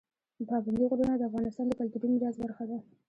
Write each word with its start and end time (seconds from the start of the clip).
پابندی 0.49 0.85
غرونه 0.89 1.13
د 1.17 1.21
افغانستان 1.29 1.65
د 1.67 1.71
کلتوري 1.79 2.07
میراث 2.13 2.35
برخه 2.43 2.63
ده. 2.69 2.77